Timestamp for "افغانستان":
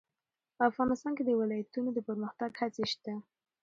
0.69-1.11